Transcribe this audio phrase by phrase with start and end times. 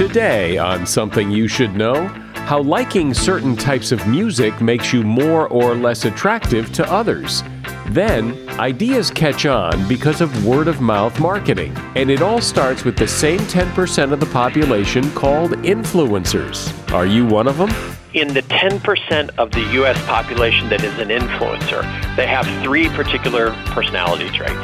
[0.00, 2.06] Today, on Something You Should Know,
[2.46, 7.42] how liking certain types of music makes you more or less attractive to others.
[7.88, 11.76] Then, ideas catch on because of word of mouth marketing.
[11.96, 16.72] And it all starts with the same 10% of the population called influencers.
[16.94, 17.68] Are you one of them?
[18.14, 20.02] in the 10% of the U.S.
[20.06, 21.82] population that is an influencer,
[22.16, 24.58] they have three particular personality traits.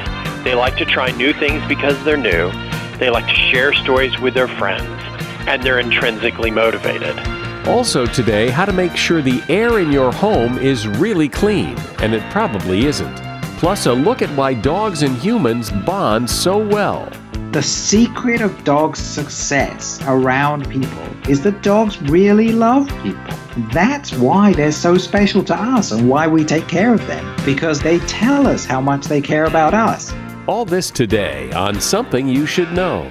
[0.45, 2.51] They like to try new things because they're new,
[2.99, 5.16] they like to share stories with their friends,
[5.47, 7.19] and they're intrinsically motivated.
[7.67, 12.15] Also, today, how to make sure the air in your home is really clean, and
[12.15, 13.17] it probably isn't.
[13.59, 17.11] Plus, a look at why dogs and humans bond so well.
[17.53, 23.35] The secret of dogs' success around people is that dogs really love people.
[23.73, 27.81] That's why they're so special to us and why we take care of them, because
[27.81, 30.13] they tell us how much they care about us.
[30.47, 33.11] All this today on Something You Should Know.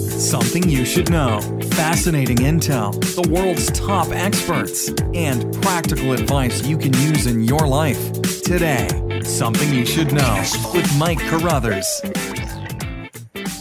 [0.21, 1.41] Something you should know.
[1.71, 8.21] Fascinating intel, the world's top experts, and practical advice you can use in your life.
[8.43, 8.87] Today,
[9.23, 10.43] Something You Should Know
[10.75, 11.87] with Mike Carruthers.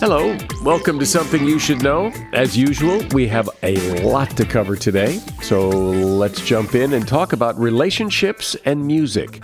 [0.00, 2.12] Hello, welcome to Something You Should Know.
[2.34, 7.32] As usual, we have a lot to cover today, so let's jump in and talk
[7.32, 9.42] about relationships and music.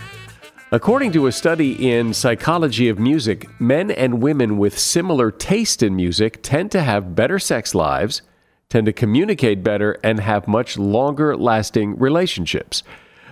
[0.73, 5.95] According to a study in Psychology of Music, men and women with similar taste in
[5.95, 8.23] music tend to have better sex lives,
[8.69, 12.83] tend to communicate better, and have much longer lasting relationships.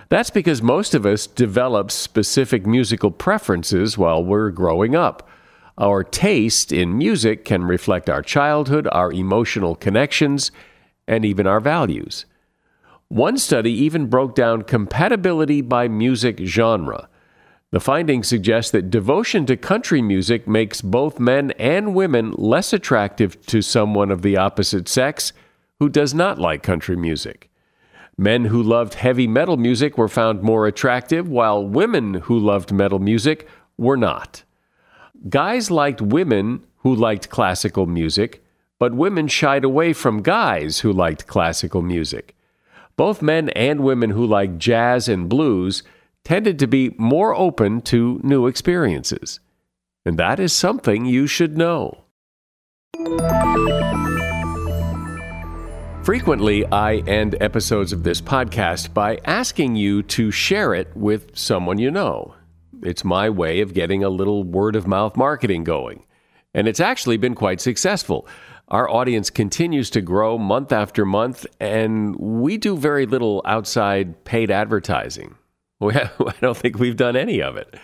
[0.07, 5.27] That's because most of us develop specific musical preferences while we're growing up.
[5.77, 10.53] Our taste in music can reflect our childhood, our emotional connections,
[11.05, 12.25] and even our values.
[13.09, 17.09] One study even broke down compatibility by music genre.
[17.71, 23.43] The findings suggest that devotion to country music makes both men and women less attractive
[23.47, 25.33] to someone of the opposite sex
[25.79, 27.49] who does not like country music.
[28.17, 32.99] Men who loved heavy metal music were found more attractive, while women who loved metal
[32.99, 34.43] music were not.
[35.27, 38.41] Guys liked women who liked classical music,
[38.79, 42.35] but women shied away from guys who liked classical music.
[42.95, 45.83] Both men and women who liked jazz and blues
[46.25, 49.39] tended to be more open to new experiences.
[50.05, 52.01] And that is something you should know.
[56.03, 61.79] Frequently, I end episodes of this podcast by asking you to share it with someone
[61.79, 62.35] you know.
[62.83, 66.05] It's my way of getting a little word of mouth marketing going.
[66.53, 68.27] And it's actually been quite successful.
[68.67, 74.51] Our audience continues to grow month after month, and we do very little outside paid
[74.51, 75.35] advertising.
[75.93, 77.75] I don't think we've done any of it.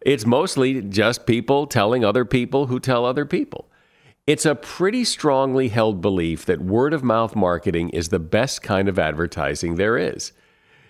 [0.00, 3.68] It's mostly just people telling other people who tell other people.
[4.26, 8.88] It's a pretty strongly held belief that word of mouth marketing is the best kind
[8.88, 10.32] of advertising there is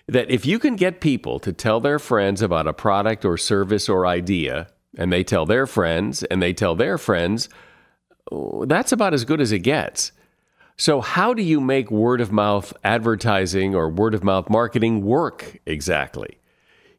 [0.07, 3.89] that if you can get people to tell their friends about a product or service
[3.89, 4.67] or idea,
[4.97, 7.49] and they tell their friends and they tell their friends,
[8.31, 10.11] oh, that's about as good as it gets.
[10.77, 15.59] So, how do you make word of mouth advertising or word of mouth marketing work
[15.65, 16.37] exactly?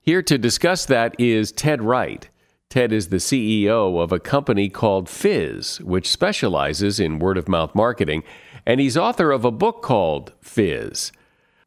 [0.09, 2.31] Here to discuss that is Ted Wright.
[2.71, 7.75] Ted is the CEO of a company called Fizz, which specializes in word of mouth
[7.75, 8.23] marketing,
[8.65, 11.13] and he's author of a book called Fizz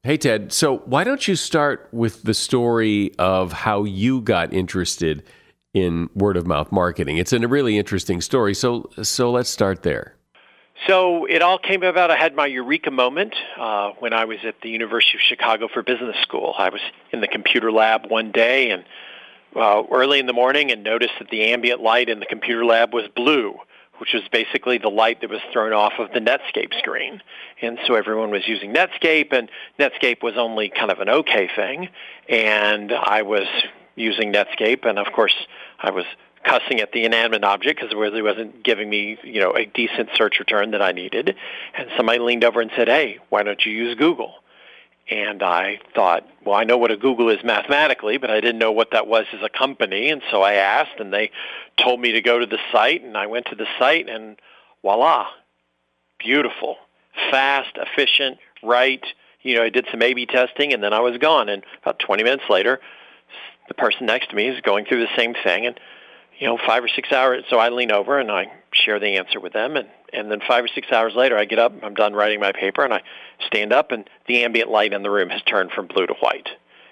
[0.01, 0.51] Hey, Ted.
[0.51, 5.21] So, why don't you start with the story of how you got interested
[5.75, 7.17] in word of mouth marketing?
[7.17, 8.55] It's a really interesting story.
[8.55, 10.15] So, so let's start there.
[10.87, 12.09] So it all came about.
[12.09, 15.83] I had my eureka moment uh, when I was at the University of Chicago for
[15.83, 16.55] Business School.
[16.57, 16.81] I was
[17.11, 18.83] in the computer lab one day and
[19.55, 22.93] uh, early in the morning and noticed that the ambient light in the computer lab
[22.93, 23.59] was blue
[24.01, 27.21] which was basically the light that was thrown off of the Netscape screen.
[27.61, 31.87] And so everyone was using Netscape, and Netscape was only kind of an okay thing.
[32.27, 33.45] And I was
[33.95, 35.35] using Netscape, and of course,
[35.79, 36.05] I was
[36.43, 40.09] cussing at the inanimate object because it really wasn't giving me, you know, a decent
[40.15, 41.35] search return that I needed.
[41.75, 44.35] And somebody leaned over and said, "Hey, why don't you use Google?"
[45.09, 48.71] And I thought, well, I know what a Google is mathematically, but I didn't know
[48.71, 50.09] what that was as a company.
[50.09, 51.31] And so I asked, and they
[51.77, 54.37] told me to go to the site, and I went to the site, and
[54.81, 55.27] voila,
[56.17, 56.77] beautiful,
[57.29, 59.03] fast, efficient, right.
[59.41, 61.49] You know, I did some A/B testing, and then I was gone.
[61.49, 62.79] And about 20 minutes later,
[63.67, 65.79] the person next to me is going through the same thing, and
[66.41, 67.45] you know, five or six hours.
[67.49, 70.65] So I lean over and I share the answer with them, and and then five
[70.65, 73.01] or six hours later, I get up, I'm done writing my paper, and I
[73.45, 76.49] stand up, and the ambient light in the room has turned from blue to white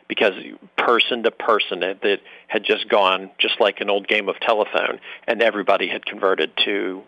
[0.08, 0.34] because
[0.78, 5.42] person to person it, had just gone just like an old game of telephone, and
[5.42, 7.04] everybody had converted to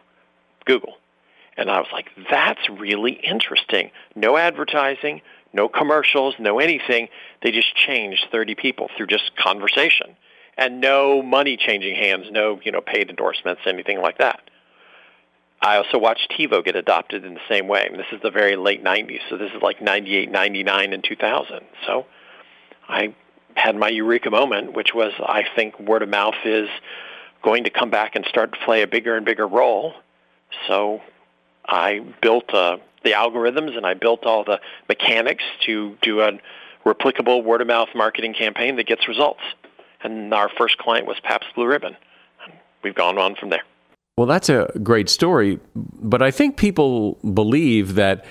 [0.66, 0.96] Google.
[1.58, 3.92] And I was like, that's really interesting.
[4.16, 5.22] No advertising,
[5.54, 7.08] no commercials, no anything.
[7.42, 10.16] They just changed 30 people through just conversation
[10.58, 14.42] and no money changing hands, no, you know, paid endorsements, anything like that.
[15.62, 17.88] I also watched TiVo get adopted in the same way.
[17.90, 21.60] And this is the very late 90s, so this is like 98, 99, and 2000.
[21.86, 22.06] So
[22.90, 23.14] I
[23.56, 26.70] had my eureka moment, which was I think word of mouth is
[27.44, 29.94] going to come back and start to play a bigger and bigger role.
[30.68, 31.02] So
[31.66, 36.40] I built uh, the algorithms and I built all the mechanics to do a
[36.86, 39.42] replicable word of mouth marketing campaign that gets results.
[40.04, 41.96] And our first client was Pabst Blue Ribbon.
[42.84, 43.64] We've gone on from there.
[44.18, 48.26] Well, that's a great story, but I think people believe that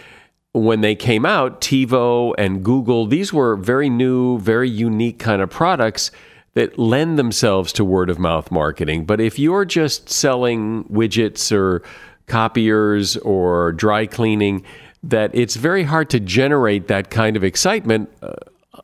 [0.52, 5.48] when they came out, TiVo and Google, these were very new, very unique kind of
[5.48, 6.10] products
[6.54, 9.04] that lend themselves to word of mouth marketing.
[9.04, 11.82] But if you're just selling widgets or
[12.26, 14.64] copiers or dry cleaning,
[15.02, 18.34] that it's very hard to generate that kind of excitement uh,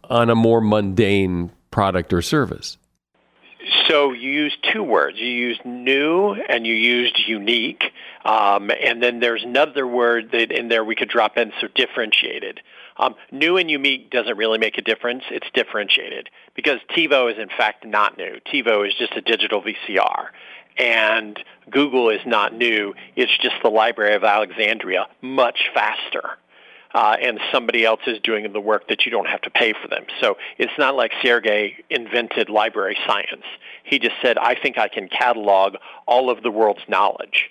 [0.04, 2.78] on a more mundane product or service.
[3.86, 5.18] So you used two words.
[5.18, 7.84] You used new and you used unique.
[8.24, 12.60] Um, and then there's another word that in there we could drop in, so differentiated.
[12.96, 15.24] Um, new and unique doesn't really make a difference.
[15.30, 18.40] It's differentiated because TiVo is in fact not new.
[18.50, 20.28] TiVo is just a digital VCR.
[20.78, 21.38] And
[21.70, 22.94] Google is not new.
[23.16, 26.38] It's just the Library of Alexandria much faster
[26.96, 29.86] uh, and somebody else is doing the work that you don't have to pay for
[29.86, 30.06] them.
[30.18, 33.44] So it's not like Sergey invented library science.
[33.84, 35.76] He just said, I think I can catalog
[36.06, 37.50] all of the world's knowledge.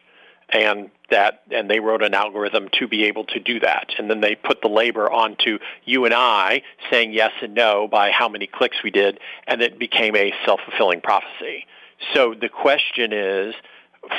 [0.49, 3.89] And that, and they wrote an algorithm to be able to do that.
[3.99, 8.09] And then they put the labor onto you and I saying yes and no by
[8.09, 11.67] how many clicks we did, and it became a self-fulfilling prophecy.
[12.15, 13.53] So the question is,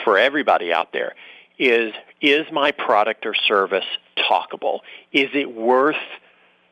[0.04, 1.14] for everybody out there,
[1.58, 3.84] is is my product or service
[4.16, 4.80] talkable?
[5.12, 5.96] Is it worth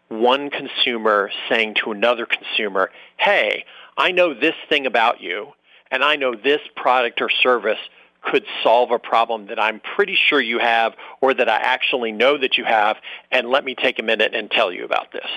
[0.08, 3.64] one consumer saying to another consumer, hey,
[3.96, 5.52] I know this thing about you,
[5.90, 7.78] and I know this product or service
[8.22, 12.38] could solve a problem that I'm pretty sure you have or that I actually know
[12.38, 12.96] that you have,
[13.30, 15.28] and let me take a minute and tell you about this.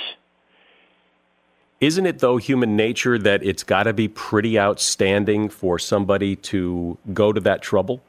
[1.79, 6.97] Isn't it, though, human nature that it's got to be pretty outstanding for somebody to
[7.13, 8.01] go to that trouble?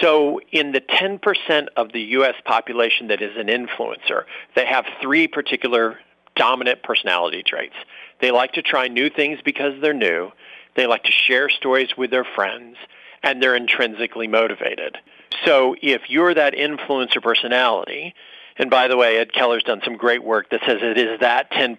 [0.00, 2.34] So, in the 10% of the U.S.
[2.44, 4.24] population that is an influencer,
[4.54, 5.98] they have three particular
[6.34, 7.74] dominant personality traits.
[8.20, 10.32] They like to try new things because they're new.
[10.76, 12.76] They like to share stories with their friends,
[13.22, 14.98] and they're intrinsically motivated.
[15.44, 18.14] So, if you're that influencer personality,
[18.58, 21.50] and by the way, Ed Keller's done some great work that says it is that
[21.52, 21.78] 10%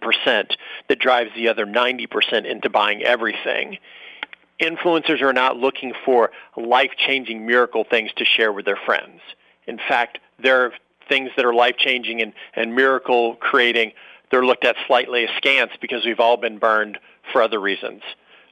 [0.90, 3.80] that drives the other 90% into buying everything
[4.60, 9.22] influencers are not looking for life-changing miracle things to share with their friends.
[9.66, 10.74] In fact, they're
[11.10, 13.94] things that are life-changing and, and miracle creating,
[14.30, 16.98] they're looked at slightly askance because we've all been burned
[17.32, 18.02] for other reasons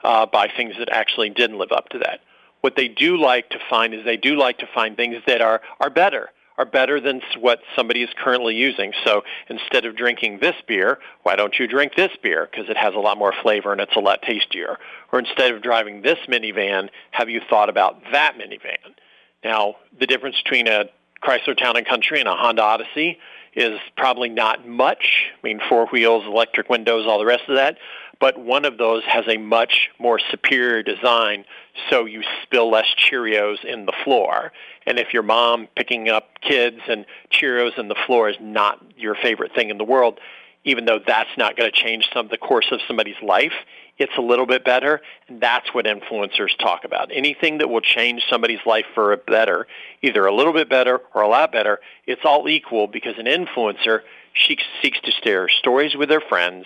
[0.04, 2.22] uh, by things that actually didn't live up to that.
[2.62, 5.62] What they do like to find is they do like to find things that are,
[5.80, 8.94] are better, are better than what somebody is currently using.
[9.04, 12.94] So instead of drinking this beer, why don't you drink this beer because it has
[12.94, 14.78] a lot more flavor and it's a lot tastier?
[15.12, 18.96] Or instead of driving this minivan, have you thought about that minivan?
[19.44, 20.86] Now, the difference between a
[21.24, 23.20] Chrysler Town and Country and a Honda Odyssey
[23.56, 25.32] is probably not much.
[25.34, 27.78] I mean, four wheels, electric windows, all the rest of that.
[28.20, 31.46] But one of those has a much more superior design,
[31.90, 34.52] so you spill less Cheerios in the floor.
[34.86, 39.16] And if your mom picking up kids and Cheerios in the floor is not your
[39.16, 40.20] favorite thing in the world,
[40.64, 43.54] even though that's not going to change some the course of somebody's life,
[43.98, 45.02] it's a little bit better.
[45.28, 47.12] And that's what influencers talk about.
[47.14, 49.68] Anything that will change somebody's life for a better,
[50.02, 54.02] either a little bit better or a lot better, it's all equal because an influencer
[54.34, 56.66] she seeks to share stories with their friends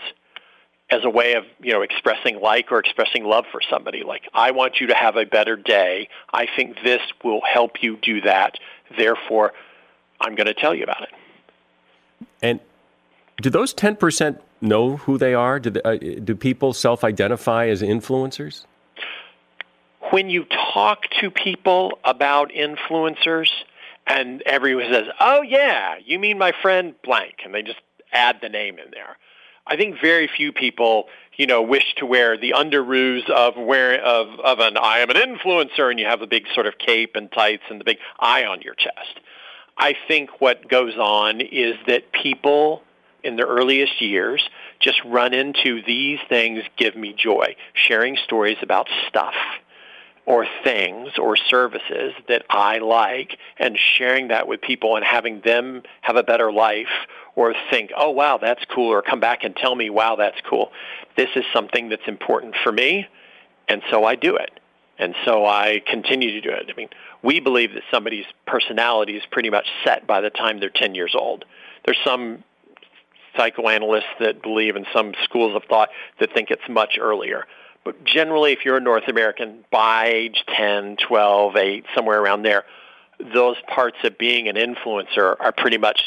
[0.92, 4.52] as a way of you know expressing like or expressing love for somebody like i
[4.52, 8.56] want you to have a better day i think this will help you do that
[8.98, 9.54] therefore
[10.20, 11.10] i'm going to tell you about it
[12.42, 12.60] and
[13.42, 15.60] do those 10% know who they are?
[15.60, 18.66] Do, they, uh, do people self identify as influencers?
[20.12, 23.52] When you talk to people about influencers,
[24.08, 27.80] and everyone says, "Oh yeah, you mean my friend blank," and they just
[28.12, 29.18] add the name in there.
[29.70, 31.08] I think very few people,
[31.38, 35.12] you know, wish to wear the under underoos of wear of of an I am
[35.12, 38.00] an influencer, and you have the big sort of cape and tights and the big
[38.20, 39.20] eye on your chest.
[39.78, 42.82] I think what goes on is that people
[43.24, 44.50] in their earliest years
[44.80, 47.56] just run into these things give me joy.
[47.74, 49.36] Sharing stories about stuff
[50.30, 55.82] or things or services that I like and sharing that with people and having them
[56.02, 59.74] have a better life or think, oh, wow, that's cool, or come back and tell
[59.74, 60.72] me, wow, that's cool.
[61.18, 63.08] This is something that's important for me,
[63.68, 64.52] and so I do it.
[65.00, 66.70] And so I continue to do it.
[66.70, 66.90] I mean,
[67.24, 71.16] we believe that somebody's personality is pretty much set by the time they're 10 years
[71.18, 71.44] old.
[71.86, 72.44] There's some
[73.36, 77.46] psychoanalysts that believe in some schools of thought that think it's much earlier.
[77.90, 82.64] But generally, if you're a North American, by age 10, 12, 8, somewhere around there,
[83.34, 86.00] those parts of being an influencer are pretty much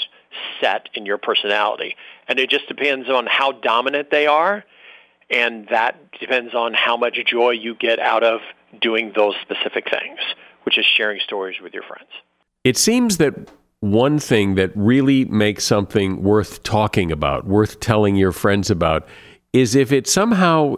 [0.61, 1.97] set in your personality.
[2.29, 4.65] And it just depends on how dominant they are,
[5.29, 8.43] and that depends on how much joy you get out of
[8.81, 10.21] doing those specific things,
[10.63, 12.11] which is sharing stories with your friends.
[12.63, 18.31] It seems that one thing that really makes something worth talking about, worth telling your
[18.31, 19.05] friends about,
[19.53, 20.77] is if it somehow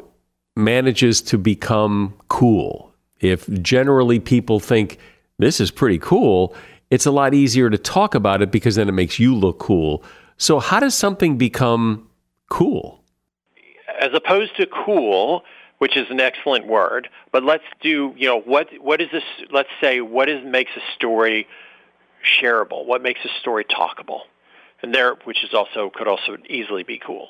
[0.56, 2.92] manages to become cool.
[3.20, 4.99] If generally people think
[5.38, 6.54] this is pretty cool,
[6.90, 10.04] it's a lot easier to talk about it because then it makes you look cool.
[10.37, 12.08] So, how does something become
[12.50, 13.02] cool?
[14.00, 15.42] As opposed to cool,
[15.78, 19.70] which is an excellent word, but let's do, you know, what what is this let's
[19.80, 21.46] say what is makes a story
[22.25, 22.84] shareable?
[22.87, 24.20] What makes a story talkable?
[24.82, 27.28] And there, which is also could also easily be cool.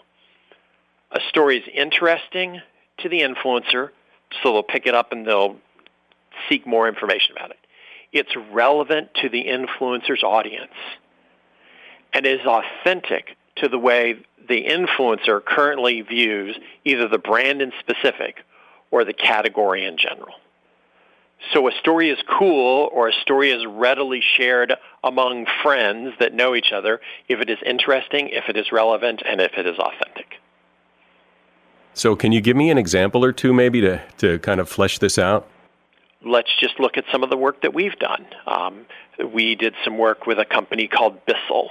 [1.13, 2.61] A story is interesting
[2.99, 3.91] to the influencer,
[4.43, 5.57] so they'll pick it up and they'll
[6.49, 7.59] seek more information about it.
[8.13, 10.73] It's relevant to the influencer's audience
[12.13, 18.45] and is authentic to the way the influencer currently views either the brand in specific
[18.91, 20.35] or the category in general.
[21.53, 26.55] So a story is cool or a story is readily shared among friends that know
[26.55, 30.41] each other if it is interesting, if it is relevant, and if it is authentic.
[31.95, 34.99] So can you give me an example or two maybe to, to kind of flesh
[34.99, 35.49] this out?
[36.25, 38.27] Let's just look at some of the work that we've done.
[38.47, 38.87] Um,
[39.33, 41.71] we did some work with a company called Bissell,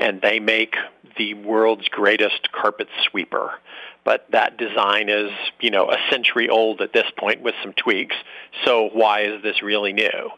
[0.00, 0.76] and they make
[1.16, 3.52] the world's greatest carpet sweeper
[4.04, 8.16] but that design is, you know, a century old at this point with some tweaks.
[8.64, 10.30] So why is this really new?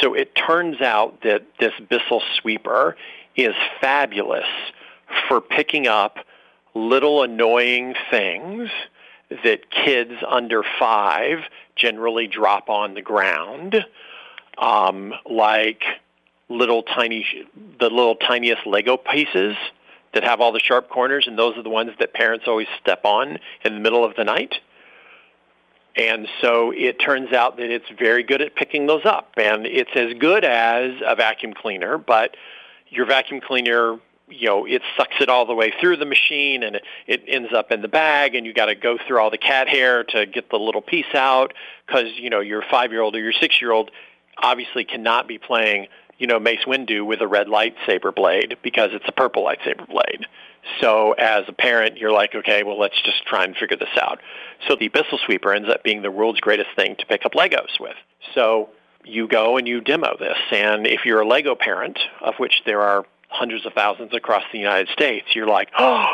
[0.00, 2.96] So it turns out that this Bissell sweeper
[3.36, 4.46] is fabulous
[5.28, 6.18] for picking up
[6.76, 8.68] little annoying things
[9.44, 11.38] that kids under five
[11.74, 13.84] generally drop on the ground,
[14.58, 15.82] um, like
[16.48, 17.26] little tiny,
[17.80, 19.56] the little tiniest Lego pieces
[20.14, 23.04] that have all the sharp corners, and those are the ones that parents always step
[23.04, 24.54] on in the middle of the night.
[25.96, 29.32] And so it turns out that it's very good at picking those up.
[29.38, 32.36] And it's as good as a vacuum cleaner, but
[32.88, 36.76] your vacuum cleaner, you know, it sucks it all the way through the machine and
[36.76, 39.38] it, it ends up in the bag and you got to go through all the
[39.38, 41.54] cat hair to get the little piece out
[41.86, 43.90] because, you know, your five-year-old or your six-year-old
[44.38, 45.86] obviously cannot be playing
[46.18, 50.26] you know, Mace Windu with a red lightsaber blade because it's a purple lightsaber blade.
[50.80, 54.20] So as a parent, you're like, okay, well, let's just try and figure this out.
[54.66, 57.78] So the Bissell Sweeper ends up being the world's greatest thing to pick up Legos
[57.78, 57.96] with.
[58.34, 58.70] So
[59.04, 60.38] you go and you demo this.
[60.50, 63.04] And if you're a Lego parent, of which there are
[63.36, 66.06] hundreds of thousands across the United States, you're like, oh,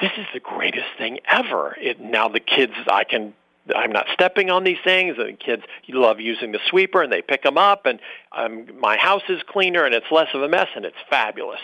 [0.00, 1.76] this is the greatest thing ever.
[1.80, 3.34] It, now the kids, I can
[3.74, 5.16] I'm not stepping on these things.
[5.18, 8.00] And the kids love using the sweeper, and they pick them up, and
[8.32, 11.60] um, my house is cleaner, and it's less of a mess, and it's fabulous.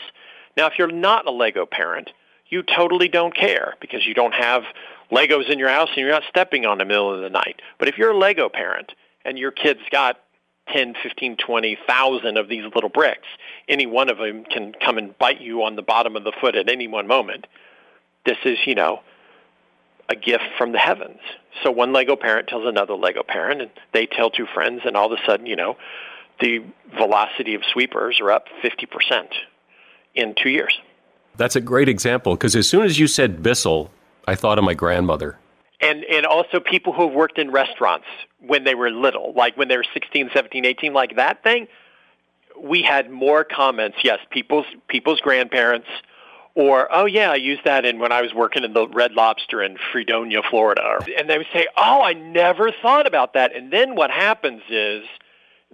[0.57, 2.11] Now, if you're not a Lego parent,
[2.49, 4.63] you totally don't care because you don't have
[5.11, 7.31] Legos in your house and you're not stepping on them in the middle of the
[7.31, 7.61] night.
[7.79, 8.93] But if you're a Lego parent
[9.25, 10.19] and your kid's got
[10.73, 13.27] 10, 15, 20,000 of these little bricks,
[13.69, 16.57] any one of them can come and bite you on the bottom of the foot
[16.57, 17.47] at any one moment.
[18.25, 19.01] This is, you know,
[20.09, 21.21] a gift from the heavens.
[21.63, 25.13] So one Lego parent tells another Lego parent, and they tell two friends, and all
[25.13, 25.77] of a sudden, you know,
[26.41, 26.65] the
[26.97, 29.29] velocity of sweepers are up 50%
[30.15, 30.79] in two years.
[31.37, 33.91] That's a great example because as soon as you said Bissell,
[34.27, 35.39] I thought of my grandmother.
[35.85, 38.07] And, and also people who have worked in restaurants
[38.41, 41.69] when they were little, like when they were 16, 17, 18, like that thing,
[42.61, 43.99] we had more comments.
[44.03, 45.89] Yes, people's, people's grandparents–
[46.55, 49.61] or, oh yeah, I used that in when I was working in the Red Lobster
[49.61, 51.01] in Fredonia, Florida.
[51.19, 53.55] And they would say, oh, I never thought about that.
[53.55, 55.05] And then what happens is,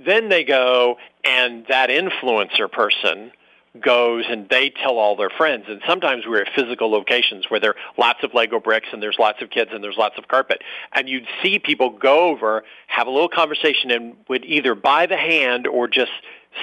[0.03, 3.33] then they go and that influencer person
[3.79, 5.67] goes and they tell all their friends.
[5.69, 9.19] And sometimes we're at physical locations where there are lots of Lego bricks and there's
[9.19, 10.63] lots of kids and there's lots of carpet.
[10.93, 15.17] And you'd see people go over, have a little conversation, and would either by the
[15.17, 16.11] hand or just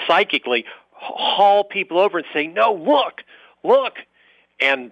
[0.06, 3.22] psychically haul people over and say, no, look,
[3.64, 3.94] look.
[4.60, 4.92] And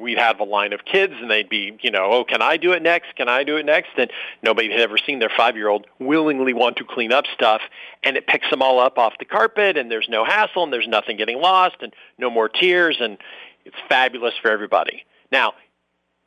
[0.00, 2.72] we'd have a line of kids and they'd be, you know, oh, can I do
[2.72, 3.14] it next?
[3.14, 3.90] Can I do it next?
[3.96, 4.10] And
[4.42, 7.62] nobody had ever seen their five-year-old willingly want to clean up stuff
[8.02, 10.88] and it picks them all up off the carpet and there's no hassle and there's
[10.88, 13.18] nothing getting lost and no more tears and
[13.64, 15.04] it's fabulous for everybody.
[15.30, 15.54] Now,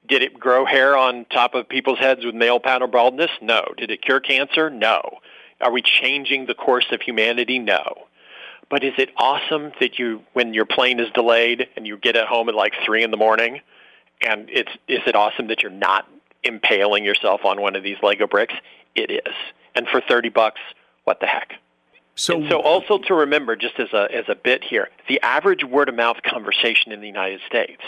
[0.07, 3.31] did it grow hair on top of people's heads with male pattern baldness?
[3.41, 3.65] No.
[3.77, 4.69] Did it cure cancer?
[4.69, 5.19] No.
[5.61, 7.59] Are we changing the course of humanity?
[7.59, 8.07] No.
[8.69, 12.27] But is it awesome that you, when your plane is delayed and you get at
[12.27, 13.61] home at like three in the morning,
[14.25, 16.07] and it's is it awesome that you're not
[16.43, 18.53] impaling yourself on one of these Lego bricks?
[18.95, 19.33] It is,
[19.75, 20.61] and for thirty bucks,
[21.03, 21.53] what the heck?
[22.15, 25.63] So, and so also to remember, just as a as a bit here, the average
[25.63, 27.81] word of mouth conversation in the United States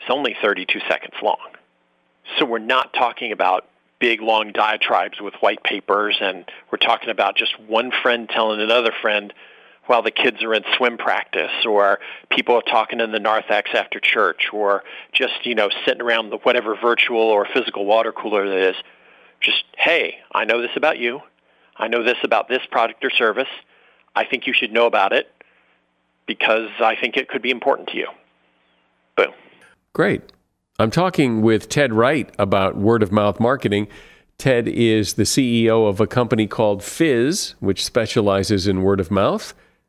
[0.00, 1.38] is only 32 seconds long.
[2.38, 3.66] So we're not talking about
[3.98, 8.92] big long diatribes with white papers, and we're talking about just one friend telling another
[9.00, 9.32] friend
[9.86, 14.00] while the kids are in swim practice or people are talking in the narthex after
[14.00, 18.70] church or just, you know, sitting around the whatever virtual or physical water cooler that
[18.70, 18.76] is.
[19.40, 21.20] Just, hey, I know this about you.
[21.76, 23.48] I know this about this product or service.
[24.14, 25.30] I think you should know about it
[26.26, 28.08] because I think it could be important to you.
[29.16, 29.32] Boom.
[29.92, 30.32] Great.
[30.78, 33.88] I'm talking with Ted Wright about word of mouth marketing.
[34.38, 39.54] Ted is the CEO of a company called Fizz, which specializes in word of mouth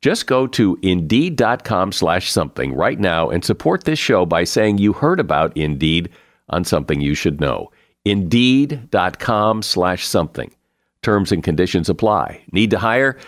[0.00, 4.94] Just go to Indeed.com slash something right now and support this show by saying you
[4.94, 6.08] heard about Indeed
[6.48, 7.70] on something you should know.
[8.04, 10.54] Indeed.com slash something.
[11.02, 12.42] Terms and conditions apply.
[12.50, 13.18] Need to hire?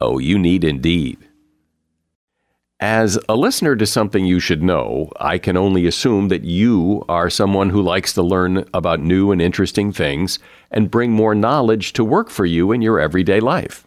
[0.00, 1.18] Oh, you need Indeed.
[2.80, 7.30] As a listener to something you should know, I can only assume that you are
[7.30, 10.40] someone who likes to learn about new and interesting things
[10.70, 13.86] and bring more knowledge to work for you in your everyday life.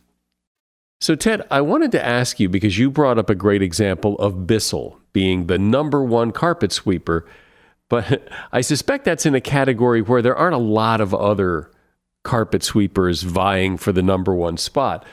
[1.01, 4.45] So, Ted, I wanted to ask you because you brought up a great example of
[4.45, 7.25] Bissell being the number one carpet sweeper,
[7.89, 11.71] but I suspect that's in a category where there aren't a lot of other
[12.21, 15.03] carpet sweepers vying for the number one spot.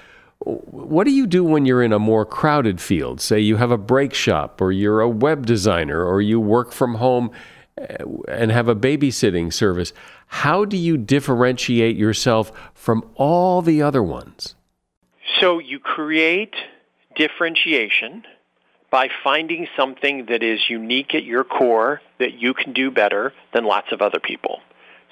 [0.41, 3.23] What do you do when you're in a more crowded field?
[3.23, 6.97] Say you have a brake shop, or you're a web designer, or you work from
[6.97, 7.31] home
[7.79, 7.97] eh,
[8.29, 9.95] and have a babysitting service.
[10.27, 14.55] How do you differentiate yourself from all the other ones?
[15.41, 16.55] So you create
[17.15, 18.25] differentiation
[18.91, 23.65] by finding something that is unique at your core that you can do better than
[23.65, 24.61] lots of other people.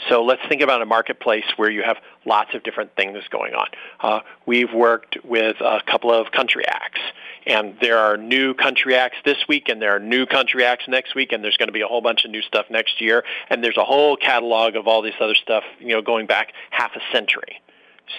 [0.08, 3.66] So let's think about a marketplace where you have lots of different things going on.
[4.00, 7.00] Uh, we've worked with a couple of country acts,
[7.46, 11.14] and there are new country acts this week, and there are new country acts next
[11.14, 13.64] week, and there's going to be a whole bunch of new stuff next year, and
[13.64, 17.00] there's a whole catalog of all this other stuff, you know, going back half a
[17.10, 17.62] century.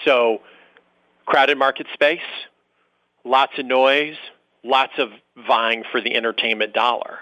[0.04, 0.42] So,
[1.28, 2.20] crowded market space,
[3.24, 4.16] lots of noise,
[4.64, 5.10] lots of
[5.48, 7.20] vying for the entertainment dollar.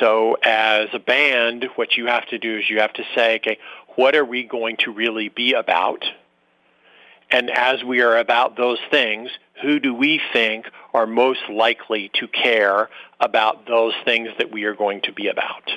[0.00, 3.58] So as a band, what you have to do is you have to say, okay,
[3.94, 6.04] what are we going to really be about?
[7.30, 9.30] And as we are about those things,
[9.62, 12.88] who do we think are most likely to care
[13.20, 15.70] about those things that we are going to be about?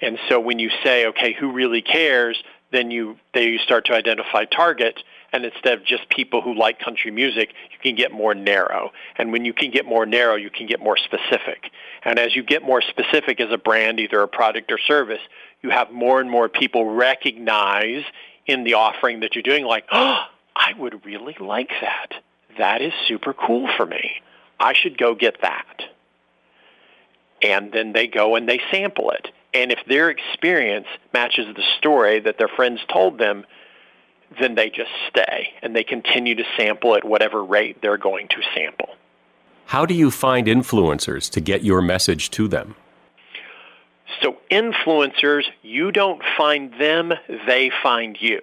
[0.00, 3.94] And so when you say, okay, who really cares, then you, then you start to
[3.94, 5.00] identify target
[5.34, 8.92] and instead of just people who like country music, you can get more narrow.
[9.16, 11.72] And when you can get more narrow, you can get more specific.
[12.04, 15.18] And as you get more specific as a brand, either a product or service,
[15.60, 18.04] you have more and more people recognize
[18.46, 20.22] in the offering that you're doing, like, oh,
[20.54, 22.12] I would really like that.
[22.56, 24.22] That is super cool for me.
[24.60, 25.82] I should go get that.
[27.42, 29.32] And then they go and they sample it.
[29.52, 33.44] And if their experience matches the story that their friends told them,
[34.40, 38.36] then they just stay and they continue to sample at whatever rate they're going to
[38.54, 38.88] sample.
[39.66, 42.76] How do you find influencers to get your message to them?
[44.22, 47.12] So, influencers, you don't find them,
[47.46, 48.40] they find you.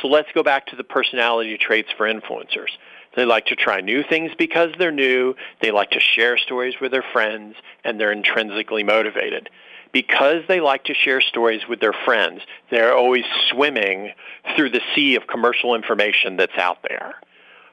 [0.00, 2.70] So, let's go back to the personality traits for influencers.
[3.16, 6.92] They like to try new things because they're new, they like to share stories with
[6.92, 9.50] their friends, and they're intrinsically motivated
[9.94, 14.10] because they like to share stories with their friends, they're always swimming
[14.56, 17.14] through the sea of commercial information that's out there.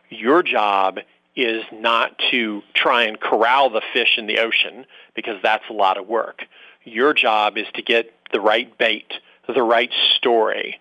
[0.10, 1.00] Your job
[1.36, 5.98] is not to try and corral the fish in the ocean because that's a lot
[5.98, 6.46] of work.
[6.84, 9.12] Your job is to get the right bait,
[9.48, 10.80] the right story.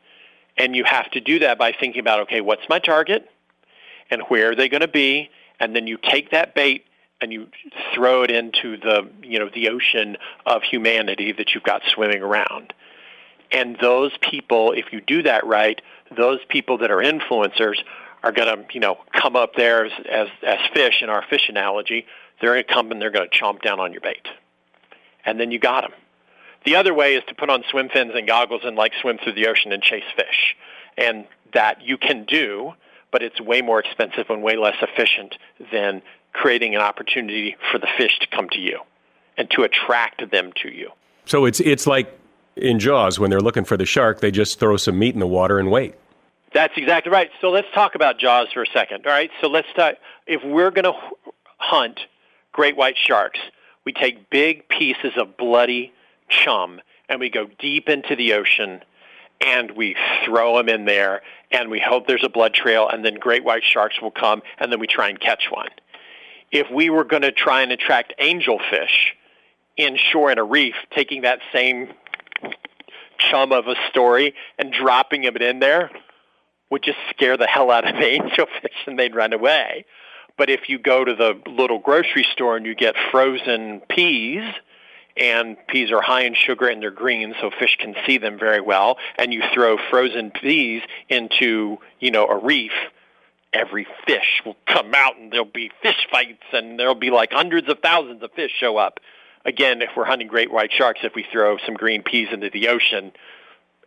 [0.58, 3.30] And you have to do that by thinking about, okay, what's my target?
[4.10, 5.30] And where are they going to be?
[5.58, 6.84] And then you take that bait
[7.20, 7.48] and you
[7.94, 12.72] throw it into the you know the ocean of humanity that you've got swimming around.
[13.52, 15.80] And those people, if you do that right,
[16.16, 17.76] those people that are influencers
[18.22, 21.48] are going to you know come up there as, as as fish in our fish
[21.48, 22.06] analogy.
[22.40, 24.26] They're going to come and they're going to chomp down on your bait,
[25.24, 25.92] and then you got them.
[26.64, 29.34] The other way is to put on swim fins and goggles and like swim through
[29.34, 30.56] the ocean and chase fish,
[30.96, 32.74] and that you can do,
[33.10, 35.36] but it's way more expensive and way less efficient
[35.72, 36.02] than
[36.32, 38.80] creating an opportunity for the fish to come to you
[39.36, 40.90] and to attract them to you.
[41.26, 42.18] So it's it's like
[42.56, 45.26] in Jaws when they're looking for the shark, they just throw some meat in the
[45.26, 45.94] water and wait.
[46.52, 47.30] That's exactly right.
[47.40, 49.06] So let's talk about Jaws for a second.
[49.06, 49.30] All right.
[49.40, 49.94] So let's talk.
[50.26, 50.94] If we're going to
[51.58, 52.00] hunt
[52.52, 53.38] great white sharks,
[53.84, 55.92] we take big pieces of bloody
[56.28, 58.80] chum and we go deep into the ocean
[59.40, 63.14] and we throw them in there and we hope there's a blood trail and then
[63.14, 65.68] great white sharks will come and then we try and catch one
[66.52, 69.14] if we were going to try and attract angelfish
[69.76, 71.88] inshore in a reef, taking that same
[73.18, 75.90] chum of a story and dropping it in there
[76.70, 79.84] would just scare the hell out of the angelfish and they'd run away.
[80.36, 84.42] But if you go to the little grocery store and you get frozen peas,
[85.16, 88.60] and peas are high in sugar and they're green so fish can see them very
[88.60, 92.72] well, and you throw frozen peas into, you know, a reef,
[93.52, 97.68] every fish will come out and there'll be fish fights and there'll be like hundreds
[97.68, 99.00] of thousands of fish show up.
[99.44, 102.68] Again, if we're hunting great white sharks, if we throw some green peas into the
[102.68, 103.12] ocean,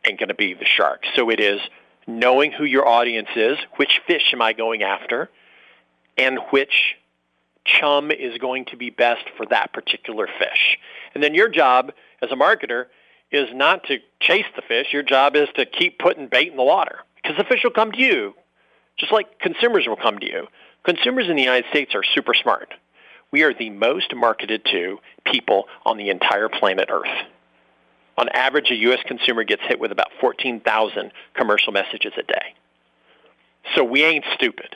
[0.06, 1.04] ain't going to be the shark.
[1.15, 1.62] So it is
[2.08, 5.30] knowing who your audience is, which fish am I going after,
[6.17, 6.95] and which
[7.65, 10.78] chum is going to be best for that particular fish.
[11.13, 12.88] And then your job as a marketer
[13.32, 14.88] is not to chase the fish.
[14.91, 17.91] Your job is to keep putting bait in the water because the fish will come
[17.93, 18.34] to you,
[18.98, 20.48] just like consumers will come to you.
[20.84, 22.74] Consumers in the United States are super smart.
[23.32, 27.08] We are the most marketed to people on the entire planet Earth.
[28.18, 29.00] On average, a U.S.
[29.08, 32.54] consumer gets hit with about 14,000 commercial messages a day.
[33.76, 34.76] So we ain't stupid.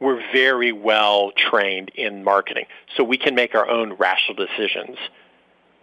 [0.00, 4.96] We're very well trained in marketing, so we can make our own rational decisions.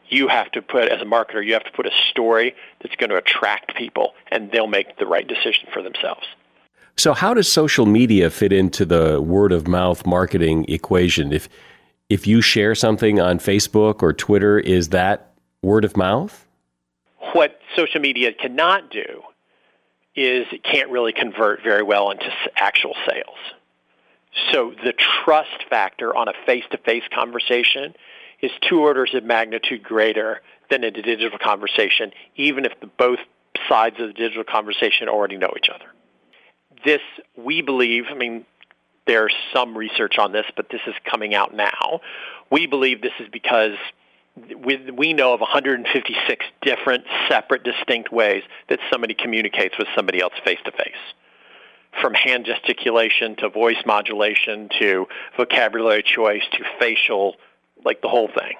[0.09, 3.11] You have to put, as a marketer, you have to put a story that's going
[3.11, 6.25] to attract people, and they'll make the right decision for themselves.
[6.97, 11.31] So, how does social media fit into the word of mouth marketing equation?
[11.31, 11.49] If
[12.09, 16.45] if you share something on Facebook or Twitter, is that word of mouth?
[17.33, 19.23] What social media cannot do
[20.15, 23.37] is it can't really convert very well into actual sales.
[24.51, 27.93] So the trust factor on a face-to-face conversation
[28.41, 33.19] is two orders of magnitude greater than in a digital conversation, even if the both
[33.69, 35.85] sides of the digital conversation already know each other.
[36.83, 37.01] This,
[37.35, 38.45] we believe, I mean,
[39.07, 42.01] there's some research on this, but this is coming out now.
[42.49, 43.75] We believe this is because
[44.63, 50.33] we, we know of 156 different, separate, distinct ways that somebody communicates with somebody else
[50.43, 50.95] face to face.
[51.99, 57.35] From hand gesticulation to voice modulation to vocabulary choice to facial,
[57.83, 58.55] like the whole thing.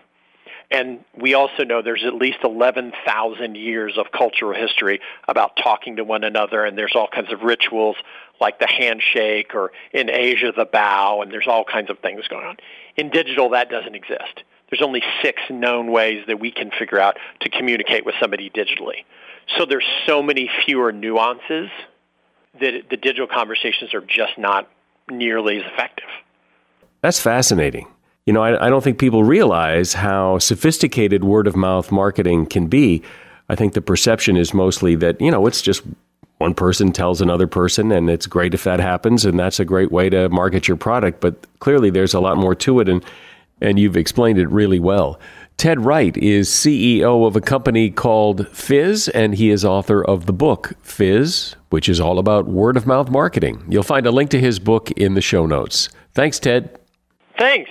[0.72, 6.04] And we also know there's at least 11,000 years of cultural history about talking to
[6.04, 7.98] one another, and there's all kinds of rituals
[8.40, 12.46] like the handshake or in Asia the bow, and there's all kinds of things going
[12.46, 12.58] on.
[12.96, 17.18] In digital, that doesn't exist there's only six known ways that we can figure out
[17.42, 19.04] to communicate with somebody digitally.
[19.58, 21.70] So there's so many fewer nuances
[22.60, 24.70] that the digital conversations are just not
[25.10, 26.08] nearly as effective.
[27.02, 27.88] That's fascinating.
[28.26, 32.68] You know, I, I don't think people realize how sophisticated word of mouth marketing can
[32.68, 33.02] be.
[33.50, 35.82] I think the perception is mostly that, you know, it's just
[36.38, 39.92] one person tells another person, and it's great if that happens, and that's a great
[39.92, 41.22] way to market your product.
[41.22, 42.90] But clearly, there's a lot more to it.
[42.90, 43.06] And
[43.62, 45.20] and you've explained it really well.
[45.58, 50.34] Ted Wright is CEO of a company called Fizz, and he is author of the
[50.34, 53.64] book Fizz, which is all about word of mouth marketing.
[53.70, 55.90] You'll find a link to his book in the show notes.
[56.16, 56.80] Thanks, Ted.
[57.38, 57.70] Thanks.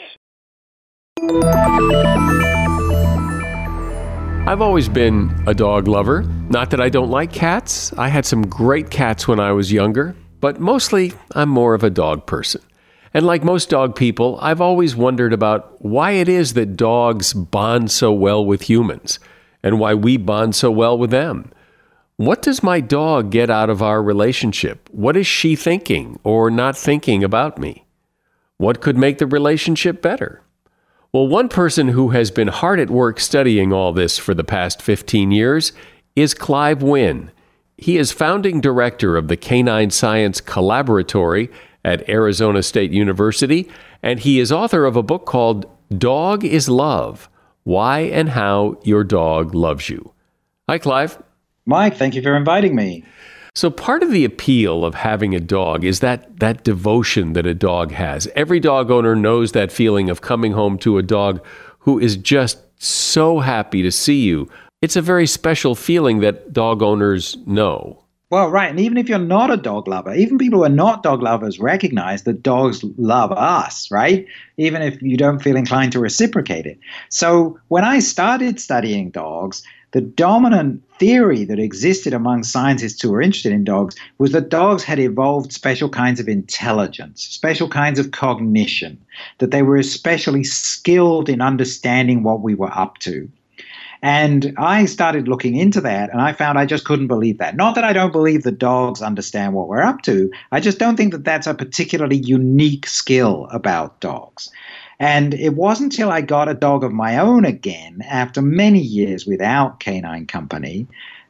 [4.49, 6.23] I've always been a dog lover.
[6.49, 7.93] Not that I don't like cats.
[7.99, 11.91] I had some great cats when I was younger, but mostly I'm more of a
[11.91, 12.63] dog person.
[13.13, 17.91] And like most dog people, I've always wondered about why it is that dogs bond
[17.91, 19.19] so well with humans
[19.63, 21.53] and why we bond so well with them.
[22.17, 24.89] What does my dog get out of our relationship?
[24.91, 27.85] What is she thinking or not thinking about me?
[28.57, 30.43] What could make the relationship better?
[31.13, 34.81] Well, one person who has been hard at work studying all this for the past
[34.81, 35.73] 15 years
[36.15, 37.33] is Clive Wynne.
[37.77, 41.51] He is founding director of the Canine Science Collaboratory
[41.85, 43.69] at Arizona State University,
[44.05, 45.67] and he is author of a book called
[45.99, 47.29] Dog is Love
[47.65, 50.13] Why and How Your Dog Loves You.
[50.69, 51.21] Hi, Clive.
[51.67, 53.05] Mike, thank you for inviting me.
[53.55, 57.55] So, part of the appeal of having a dog is that, that devotion that a
[57.55, 58.29] dog has.
[58.37, 61.45] Every dog owner knows that feeling of coming home to a dog
[61.81, 64.49] who is just so happy to see you.
[64.83, 68.05] It's a very special feeling that dog owners know.
[68.31, 68.71] Well, right.
[68.71, 71.59] And even if you're not a dog lover, even people who are not dog lovers
[71.59, 74.25] recognize that dogs love us, right?
[74.57, 76.79] Even if you don't feel inclined to reciprocate it.
[77.09, 83.23] So when I started studying dogs, the dominant theory that existed among scientists who were
[83.23, 88.13] interested in dogs was that dogs had evolved special kinds of intelligence, special kinds of
[88.13, 89.01] cognition,
[89.39, 93.29] that they were especially skilled in understanding what we were up to.
[94.03, 97.57] And I started looking into that and I found I just couldn't believe that.
[97.57, 100.97] Not that I don't believe the dogs understand what we're up to, I just don't
[100.97, 104.51] think that that's a particularly unique skill about dogs.
[105.01, 109.27] And it wasn't until I got a dog of my own again, after many years
[109.27, 110.87] without canine company,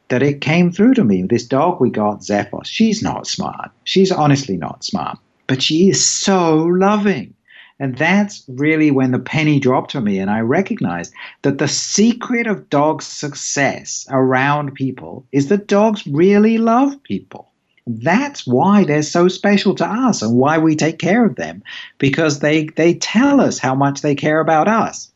[0.08, 1.22] that it came through to me.
[1.22, 3.70] This dog we got, Xephos, she's not smart.
[3.84, 7.32] She's honestly not smart, but she is so loving.
[7.78, 10.18] And that's really when the penny dropped for me.
[10.18, 16.58] And I recognized that the secret of dogs' success around people is that dogs really
[16.58, 17.49] love people.
[17.98, 21.62] That's why they're so special to us and why we take care of them,
[21.98, 25.10] because they, they tell us how much they care about us.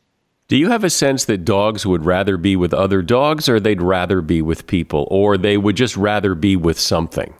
[0.47, 3.81] Do you have a sense that dogs would rather be with other dogs or they'd
[3.81, 7.33] rather be with people or they would just rather be with something?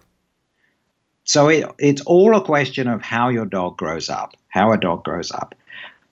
[1.26, 5.04] So it, it's all a question of how your dog grows up, how a dog
[5.04, 5.54] grows up.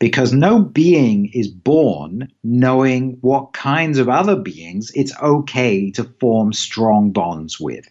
[0.04, 6.52] because no being is born knowing what kinds of other beings it's okay to form
[6.52, 7.90] strong bonds with.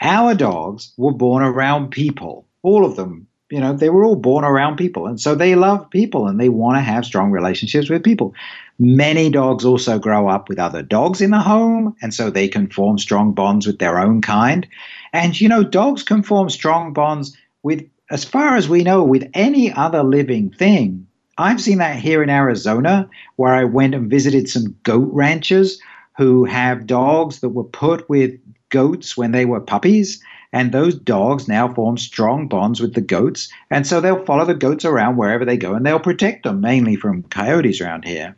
[0.00, 3.26] Our dogs were born around people, all of them.
[3.48, 5.06] You know, they were all born around people.
[5.06, 8.34] And so they love people and they want to have strong relationships with people.
[8.78, 12.68] Many dogs also grow up with other dogs in the home, and so they can
[12.68, 14.66] form strong bonds with their own kind.
[15.12, 19.30] And, you know, dogs can form strong bonds with, as far as we know, with
[19.32, 21.06] any other living thing.
[21.38, 25.80] I've seen that here in Arizona, where I went and visited some goat ranchers
[26.16, 28.38] who have dogs that were put with
[28.70, 30.22] goats when they were puppies.
[30.52, 33.48] And those dogs now form strong bonds with the goats.
[33.70, 36.96] And so they'll follow the goats around wherever they go and they'll protect them, mainly
[36.96, 38.36] from coyotes around here.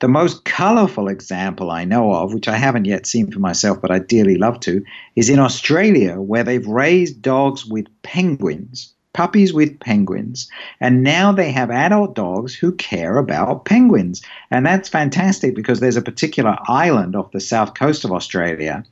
[0.00, 3.90] The most colorful example I know of, which I haven't yet seen for myself, but
[3.90, 4.82] I dearly love to,
[5.14, 10.48] is in Australia, where they've raised dogs with penguins puppies with penguins.
[10.80, 14.22] And now they have adult dogs who care about penguins.
[14.50, 18.84] And that's fantastic because there's a particular island off the south coast of Australia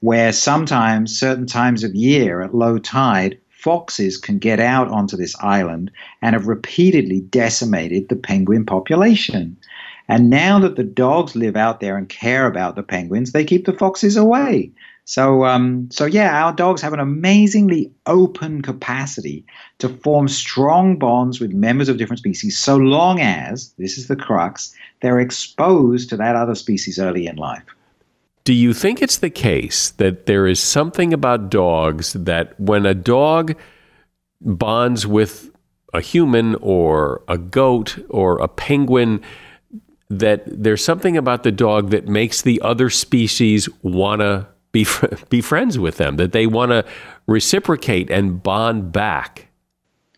[0.00, 5.34] where sometimes, certain times of year at low tide, foxes can get out onto this
[5.40, 5.90] island
[6.22, 9.56] and have repeatedly decimated the penguin population.
[10.08, 13.66] And now that the dogs live out there and care about the penguins, they keep
[13.66, 14.70] the foxes away.
[15.04, 19.44] So, um, so yeah, our dogs have an amazingly open capacity
[19.78, 24.16] to form strong bonds with members of different species, so long as this is the
[24.16, 27.62] crux they're exposed to that other species early in life.
[28.46, 32.94] Do you think it's the case that there is something about dogs that when a
[32.94, 33.56] dog
[34.40, 35.50] bonds with
[35.92, 39.20] a human or a goat or a penguin,
[40.10, 44.86] that there's something about the dog that makes the other species want to be
[45.28, 46.84] be friends with them, that they want to
[47.26, 49.48] reciprocate and bond back.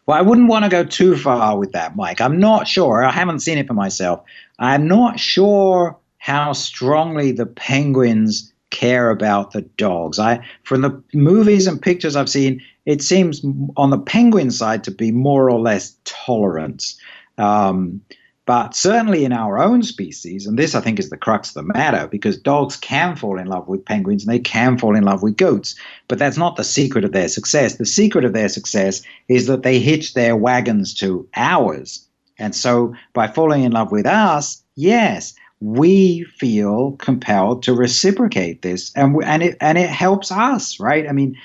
[0.05, 2.21] Well, I wouldn't want to go too far with that, Mike.
[2.21, 3.03] I'm not sure.
[3.03, 4.23] I haven't seen it for myself.
[4.59, 10.19] I'm not sure how strongly the penguins care about the dogs.
[10.19, 13.45] I from the movies and pictures I've seen, it seems
[13.77, 16.99] on the penguin side to be more or less tolerance.
[17.39, 18.03] Um,
[18.49, 21.63] but certainly in our own species, and this I think is the crux of the
[21.75, 25.23] matter, because dogs can fall in love with penguins and they can fall in love
[25.23, 25.75] with goats,
[26.09, 27.75] but that's not the secret of their success.
[27.77, 32.07] The secret of their success is that they hitch their wagons to ours.
[32.39, 38.93] And so by falling in love with us, yes, we feel compelled to reciprocate this
[38.95, 41.09] and we, and it and it helps us, right?
[41.09, 41.37] I mean,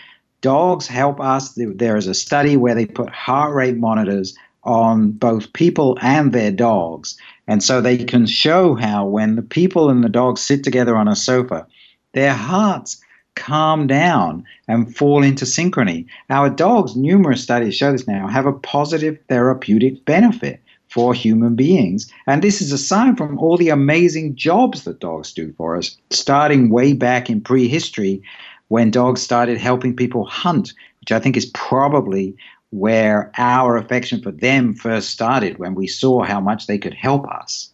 [0.41, 1.57] dogs help us.
[1.57, 6.51] There is a study where they put heart rate monitors on both people and their
[6.51, 7.17] dogs.
[7.47, 11.07] And so they can show how when the people and the dogs sit together on
[11.07, 11.67] a sofa,
[12.13, 13.01] their hearts
[13.35, 16.05] calm down and fall into synchrony.
[16.29, 20.61] Our dogs, numerous studies show this now, have a positive therapeutic benefit
[20.93, 22.11] for human beings.
[22.27, 26.69] And this is aside from all the amazing jobs that dogs do for us, starting
[26.69, 28.21] way back in prehistory
[28.67, 32.35] when dogs started helping people hunt, which I think is probably
[32.69, 37.27] where our affection for them first started when we saw how much they could help
[37.27, 37.71] us.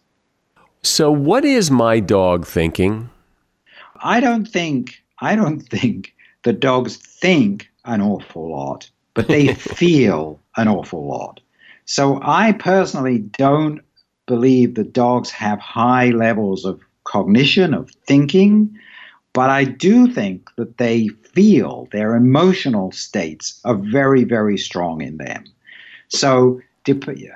[0.82, 3.10] So what is my dog thinking?
[4.02, 10.40] I don't think I don't think the dogs think an awful lot, but they feel
[10.56, 11.40] an awful lot.
[11.90, 13.80] So I personally don't
[14.28, 18.78] believe that dogs have high levels of cognition, of thinking,
[19.32, 25.16] but I do think that they feel, their emotional states are very, very strong in
[25.16, 25.42] them.
[26.06, 26.60] So,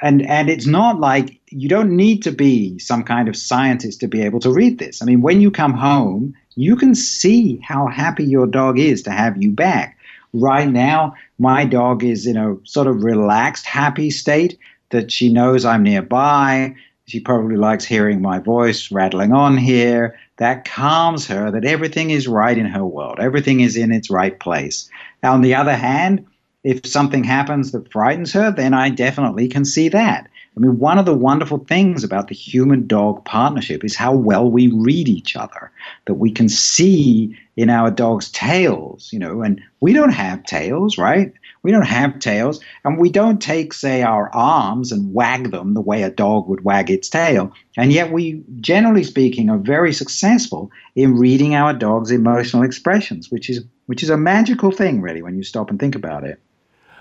[0.02, 4.06] and and it's not like you don't need to be some kind of scientist to
[4.06, 5.02] be able to read this.
[5.02, 9.10] I mean, when you come home, you can see how happy your dog is to
[9.10, 9.93] have you back.
[10.34, 14.58] Right now, my dog is in a sort of relaxed, happy state
[14.90, 16.74] that she knows I'm nearby.
[17.06, 22.26] She probably likes hearing my voice rattling on here that calms her that everything is
[22.26, 24.90] right in her world, everything is in its right place.
[25.22, 26.26] On the other hand,
[26.64, 30.28] if something happens that frightens her, then I definitely can see that.
[30.56, 34.48] I mean, one of the wonderful things about the human dog partnership is how well
[34.48, 35.72] we read each other,
[36.06, 40.96] that we can see in our dog's tails, you know, and we don't have tails,
[40.96, 41.32] right?
[41.64, 45.80] We don't have tails, and we don't take, say, our arms and wag them the
[45.80, 47.52] way a dog would wag its tail.
[47.76, 53.48] And yet, we, generally speaking, are very successful in reading our dog's emotional expressions, which
[53.48, 56.38] is which is a magical thing, really, when you stop and think about it.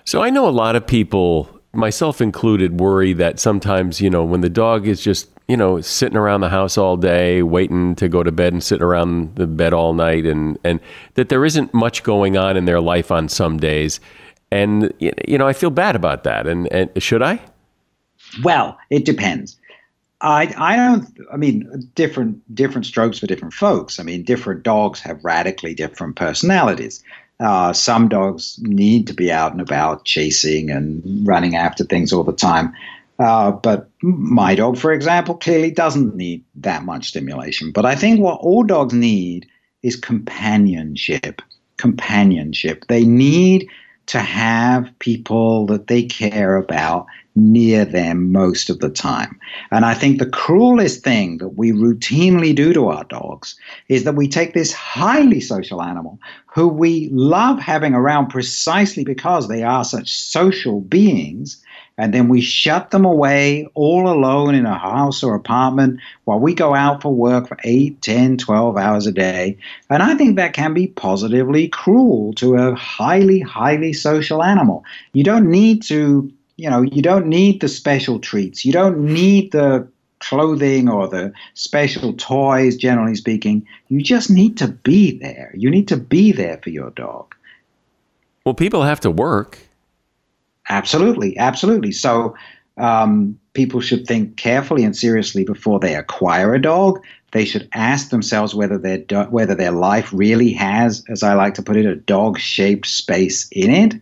[0.06, 4.42] So I know a lot of people, myself included, worry that sometimes, you know, when
[4.42, 8.24] the dog is just you know, sitting around the house all day, waiting to go
[8.24, 10.80] to bed and sitting around the bed all night, and, and
[11.16, 14.00] that there isn't much going on in their life on some days.
[14.52, 16.48] And, you know, I feel bad about that.
[16.48, 17.42] And, and should I?
[18.42, 19.58] Well, it depends.
[20.22, 24.00] I, I don't I mean different different strokes for different folks.
[24.00, 27.04] I mean different dogs have radically different personalities.
[27.44, 32.24] Uh, some dogs need to be out and about chasing and running after things all
[32.24, 32.74] the time.
[33.20, 37.72] Uh, but my dog, for example, clearly doesn't need that much stimulation.
[37.72, 39.48] But I think what all dogs need
[39.82, 41.42] is companionship.
[41.78, 42.86] Companionship.
[42.88, 43.68] They need
[44.08, 49.40] to have people that they care about near them most of the time.
[49.72, 53.56] And I think the cruelest thing that we routinely do to our dogs
[53.90, 59.48] is that we take this highly social animal who we love having around precisely because
[59.48, 61.64] they are such social beings
[61.98, 66.56] and then we shut them away all alone in a house or apartment while we
[66.56, 69.58] go out for work for 8, 10, 12 hours a day.
[69.90, 74.84] And I think that can be positively cruel to a highly, highly social animal.
[75.14, 78.64] You don't need to you know, you don't need the special treats.
[78.66, 79.88] You don't need the
[80.20, 83.68] clothing or the special toys, generally speaking.
[83.90, 85.52] You just need to be there.
[85.56, 87.36] You need to be there for your dog.
[88.46, 89.60] Well, people have to work.
[90.70, 91.92] Absolutely, absolutely.
[91.92, 92.36] So
[92.78, 97.02] um, people should think carefully and seriously before they acquire a dog.
[97.32, 101.56] They should ask themselves whether their do- whether their life really has, as I like
[101.56, 104.00] to put it, a dog-shaped space in it,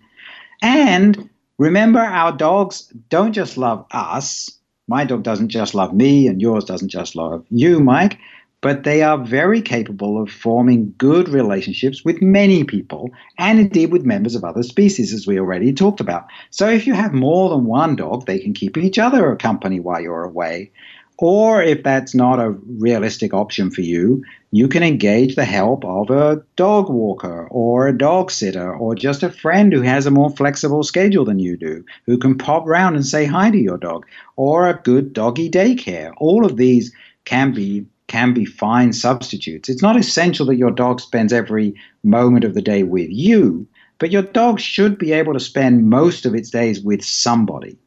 [0.62, 1.30] and
[1.62, 4.50] Remember, our dogs don't just love us.
[4.88, 8.18] My dog doesn't just love me, and yours doesn't just love you, Mike,
[8.62, 14.04] but they are very capable of forming good relationships with many people and indeed with
[14.04, 16.26] members of other species, as we already talked about.
[16.50, 20.02] So if you have more than one dog, they can keep each other company while
[20.02, 20.72] you're away.
[21.20, 26.10] Or if that's not a realistic option for you, you can engage the help of
[26.10, 30.30] a dog walker or a dog sitter or just a friend who has a more
[30.30, 34.06] flexible schedule than you do, who can pop round and say hi to your dog,
[34.36, 36.14] or a good doggy daycare.
[36.18, 36.94] All of these
[37.26, 39.70] can be can be fine substitutes.
[39.70, 41.74] It's not essential that your dog spends every
[42.04, 43.66] moment of the day with you,
[44.00, 47.78] but your dog should be able to spend most of its days with somebody.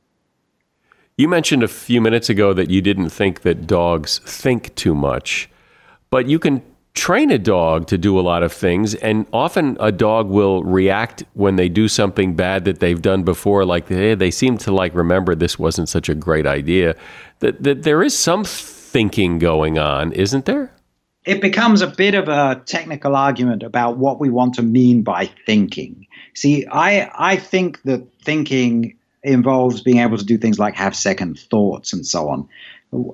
[1.18, 5.50] You mentioned a few minutes ago that you didn't think that dogs think too much,
[6.14, 6.62] but you can
[6.94, 11.24] train a dog to do a lot of things, and often a dog will react
[11.32, 14.94] when they do something bad that they've done before, like hey, they seem to like
[14.94, 16.94] remember this wasn't such a great idea.
[17.40, 20.70] That, that there is some thinking going on, isn't there?
[21.24, 25.28] It becomes a bit of a technical argument about what we want to mean by
[25.46, 26.06] thinking.
[26.34, 31.40] See, I I think that thinking involves being able to do things like have second
[31.40, 32.48] thoughts and so on.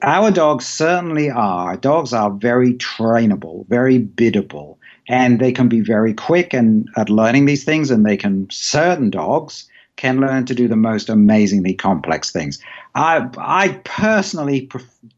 [0.03, 1.77] Our dogs certainly are.
[1.77, 4.79] Dogs are very trainable, very biddable,
[5.09, 7.91] and they can be very quick and at learning these things.
[7.91, 12.59] And they can certain dogs can learn to do the most amazingly complex things.
[12.95, 14.71] I I personally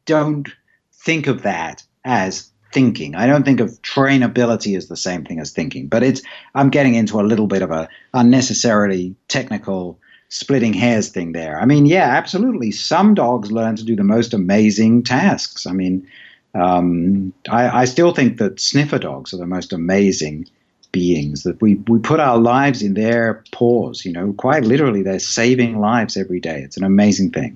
[0.06, 0.48] don't
[0.92, 3.14] think of that as thinking.
[3.14, 6.22] I don't think of trainability as the same thing as thinking, but it's
[6.54, 9.98] I'm getting into a little bit of a unnecessarily technical
[10.32, 11.60] splitting hairs thing there.
[11.60, 12.70] I mean, yeah, absolutely.
[12.70, 15.66] Some dogs learn to do the most amazing tasks.
[15.66, 16.08] I mean,
[16.54, 20.46] um, I, I, still think that sniffer dogs are the most amazing
[20.90, 21.42] beings.
[21.42, 24.06] That we we put our lives in their paws.
[24.06, 26.62] You know, quite literally, they're saving lives every day.
[26.62, 27.54] It's an amazing thing.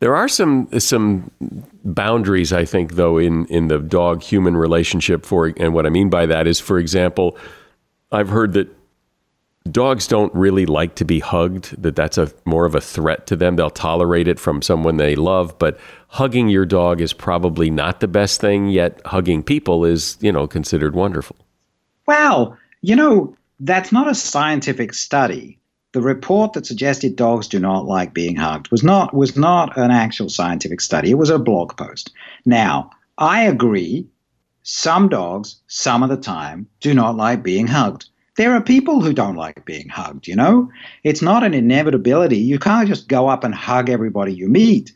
[0.00, 1.30] There are some some
[1.82, 5.24] boundaries, I think, though, in in the dog human relationship.
[5.24, 7.38] For and what I mean by that is, for example,
[8.12, 8.68] I've heard that
[9.70, 13.36] dogs don't really like to be hugged that that's a more of a threat to
[13.36, 13.56] them.
[13.56, 15.78] They'll tolerate it from someone they love but
[16.08, 20.46] hugging your dog is probably not the best thing yet hugging people is you know
[20.46, 21.36] considered wonderful.
[22.06, 25.58] Well you know that's not a scientific study.
[25.92, 29.90] The report that suggested dogs do not like being hugged was not was not an
[29.90, 31.10] actual scientific study.
[31.10, 32.12] It was a blog post.
[32.44, 34.06] Now i agree
[34.62, 38.08] some dogs some of the time do not like being hugged
[38.38, 40.70] there are people who don't like being hugged, you know?
[41.02, 42.38] It's not an inevitability.
[42.38, 44.92] You can't just go up and hug everybody you meet.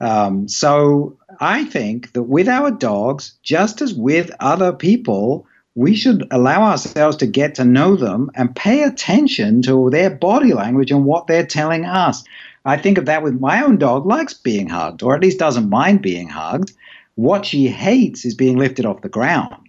[0.00, 6.28] Um, so I think that with our dogs, just as with other people, we should
[6.30, 11.06] allow ourselves to get to know them and pay attention to their body language and
[11.06, 12.22] what they're telling us.
[12.66, 15.70] I think of that with my own dog likes being hugged, or at least doesn't
[15.70, 16.72] mind being hugged.
[17.14, 19.63] What she hates is being lifted off the ground.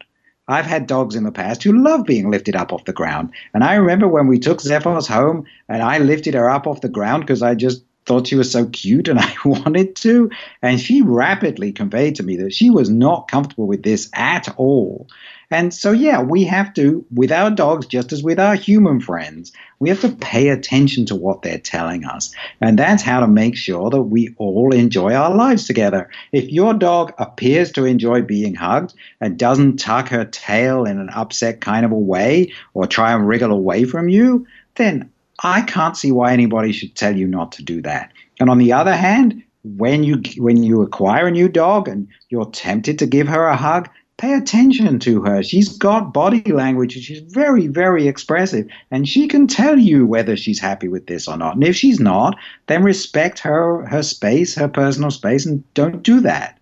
[0.47, 3.31] I've had dogs in the past who love being lifted up off the ground.
[3.53, 6.89] And I remember when we took Xephos home and I lifted her up off the
[6.89, 10.29] ground because I just thought she was so cute and I wanted to.
[10.61, 15.07] And she rapidly conveyed to me that she was not comfortable with this at all.
[15.51, 19.51] And so, yeah, we have to, with our dogs, just as with our human friends,
[19.79, 22.33] we have to pay attention to what they're telling us.
[22.61, 26.09] And that's how to make sure that we all enjoy our lives together.
[26.31, 31.09] If your dog appears to enjoy being hugged and doesn't tuck her tail in an
[31.09, 35.11] upset kind of a way or try and wriggle away from you, then
[35.43, 38.11] I can't see why anybody should tell you not to do that.
[38.39, 42.49] And on the other hand, when you when you acquire a new dog and you're
[42.51, 45.43] tempted to give her a hug, pay attention to her.
[45.43, 46.95] She's got body language.
[46.95, 48.67] and She's very, very expressive.
[48.91, 51.55] And she can tell you whether she's happy with this or not.
[51.55, 52.37] And if she's not,
[52.67, 56.57] then respect her, her space, her personal space, and don't do that.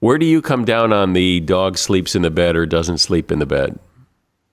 [0.00, 3.32] Where do you come down on the dog sleeps in the bed or doesn't sleep
[3.32, 3.78] in the bed?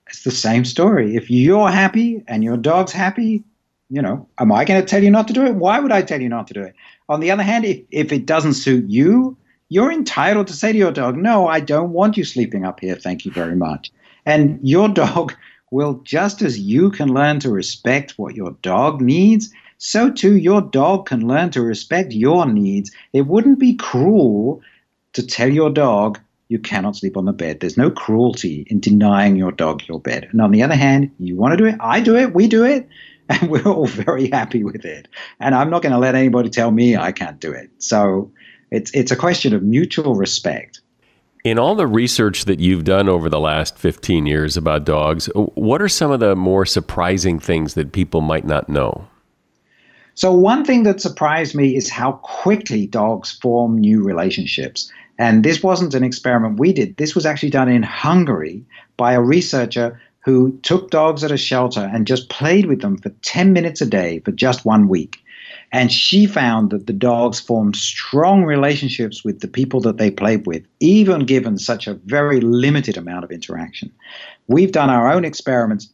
[0.08, 1.16] It's the same story.
[1.16, 3.44] If you're happy and your dog's happy,
[3.88, 5.54] you know, am I going to tell you not to do it?
[5.54, 6.74] Why would I tell you not to do it?
[7.08, 9.36] On the other hand, if, if it doesn't suit you,
[9.68, 12.96] you're entitled to say to your dog, No, I don't want you sleeping up here.
[12.96, 13.90] Thank you very much.
[14.24, 15.34] And your dog
[15.70, 20.62] will, just as you can learn to respect what your dog needs, so too your
[20.62, 22.90] dog can learn to respect your needs.
[23.12, 24.62] It wouldn't be cruel
[25.12, 27.58] to tell your dog you cannot sleep on the bed.
[27.60, 30.28] There's no cruelty in denying your dog your bed.
[30.30, 32.64] And on the other hand, you want to do it, I do it, we do
[32.64, 32.88] it,
[33.28, 35.08] and we're all very happy with it.
[35.40, 37.70] And I'm not going to let anybody tell me I can't do it.
[37.78, 38.30] So
[38.70, 40.80] it's it's a question of mutual respect.
[41.44, 45.80] In all the research that you've done over the last 15 years about dogs, what
[45.80, 49.06] are some of the more surprising things that people might not know?
[50.14, 54.90] So, one thing that surprised me is how quickly dogs form new relationships.
[55.18, 56.96] And this wasn't an experiment we did.
[56.96, 58.64] This was actually done in Hungary
[58.96, 63.10] by a researcher who took dogs at a shelter and just played with them for
[63.22, 65.18] 10 minutes a day for just one week.
[65.72, 70.46] And she found that the dogs formed strong relationships with the people that they played
[70.46, 73.92] with, even given such a very limited amount of interaction.
[74.46, 75.88] We've done our own experiments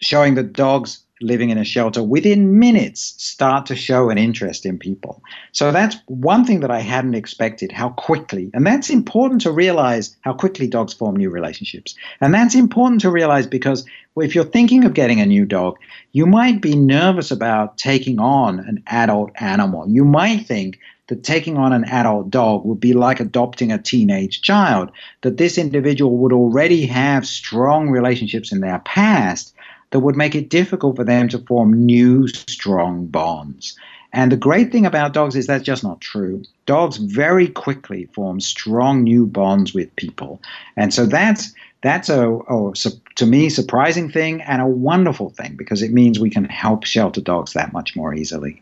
[0.00, 4.78] showing that dogs living in a shelter within minutes start to show an interest in
[4.78, 5.22] people.
[5.52, 10.16] So that's one thing that I hadn't expected how quickly, and that's important to realize
[10.20, 11.94] how quickly dogs form new relationships.
[12.20, 13.84] And that's important to realize because
[14.16, 15.78] if you're thinking of getting a new dog,
[16.12, 19.88] you might be nervous about taking on an adult animal.
[19.88, 24.42] You might think that taking on an adult dog would be like adopting a teenage
[24.42, 24.90] child,
[25.22, 29.54] that this individual would already have strong relationships in their past
[29.90, 33.76] that would make it difficult for them to form new, strong bonds.
[34.12, 36.42] And the great thing about dogs is that's just not true.
[36.66, 40.40] Dogs very quickly form strong new bonds with people.
[40.76, 42.72] And so that's that's a, a,
[43.14, 47.20] to me surprising thing and a wonderful thing because it means we can help shelter
[47.20, 48.60] dogs that much more easily.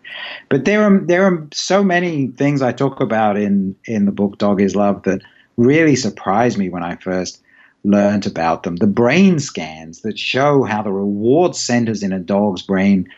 [0.49, 4.39] But there are there are so many things I talk about in in the book
[4.39, 5.23] Dog is Love that
[5.57, 7.41] really surprised me when I first
[7.87, 8.77] learned about them.
[8.77, 13.09] The brain scans that show how the reward centers in a dog's brain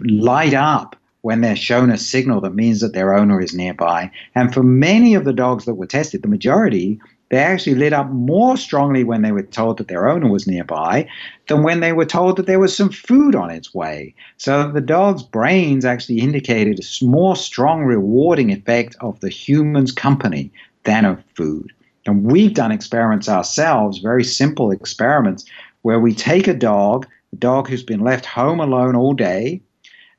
[0.00, 4.10] light up when they're shown a signal that means that their owner is nearby.
[4.34, 6.98] And for many of the dogs that were tested, the majority,
[7.30, 11.08] they actually lit up more strongly when they were told that their owner was nearby
[11.48, 14.14] than when they were told that there was some food on its way.
[14.38, 20.50] So the dog's brains actually indicated a more strong rewarding effect of the human's company
[20.84, 21.72] than of food.
[22.06, 25.44] And we've done experiments ourselves, very simple experiments,
[25.82, 29.60] where we take a dog, a dog who's been left home alone all day,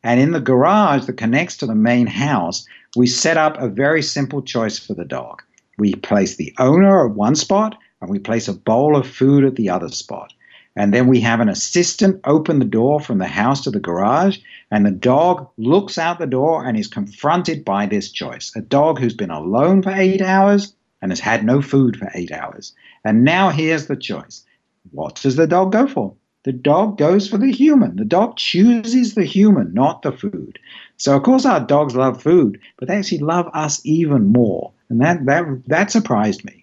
[0.03, 2.65] and in the garage that connects to the main house,
[2.95, 5.41] we set up a very simple choice for the dog.
[5.77, 9.55] We place the owner at one spot and we place a bowl of food at
[9.55, 10.33] the other spot.
[10.75, 14.39] And then we have an assistant open the door from the house to the garage,
[14.71, 18.51] and the dog looks out the door and is confronted by this choice.
[18.55, 22.31] A dog who's been alone for eight hours and has had no food for eight
[22.31, 22.73] hours.
[23.03, 24.43] And now here's the choice.
[24.91, 26.13] What does the dog go for?
[26.43, 27.97] The dog goes for the human.
[27.97, 30.57] The dog chooses the human, not the food.
[30.97, 34.71] So of course our dogs love food, but they actually love us even more.
[34.89, 36.60] And that that that surprised me.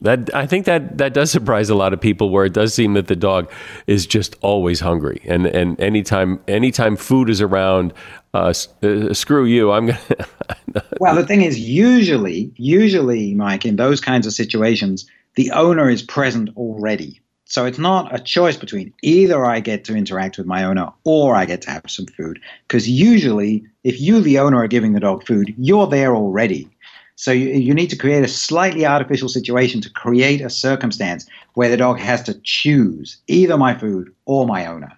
[0.00, 2.30] That I think that that does surprise a lot of people.
[2.30, 3.50] Where it does seem that the dog
[3.86, 7.92] is just always hungry, and and anytime anytime food is around,
[8.34, 9.72] uh, uh, screw you.
[9.72, 10.00] I'm gonna.
[11.00, 16.02] well, the thing is, usually, usually, Mike, in those kinds of situations, the owner is
[16.02, 17.20] present already.
[17.46, 21.36] So it's not a choice between either I get to interact with my owner or
[21.36, 22.40] I get to have some food.
[22.66, 26.68] Because usually, if you, the owner, are giving the dog food, you're there already.
[27.16, 31.68] So you, you need to create a slightly artificial situation to create a circumstance where
[31.68, 34.92] the dog has to choose either my food or my owner.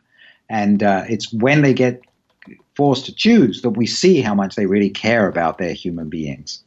[0.48, 2.00] And uh, it's when they get
[2.74, 6.62] forced to choose that we see how much they really care about their human beings.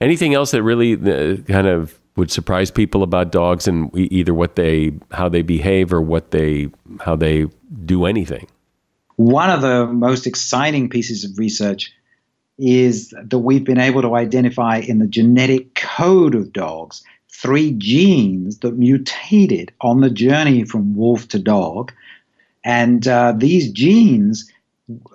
[0.00, 4.56] Anything else that really uh, kind of would surprise people about dogs and either what
[4.56, 7.46] they how they behave or what they how they
[7.84, 8.46] do anything?
[9.16, 11.92] One of the most exciting pieces of research
[12.58, 18.58] is that we've been able to identify in the genetic code of dogs three genes
[18.60, 21.92] that mutated on the journey from wolf to dog.
[22.64, 24.50] And uh, these genes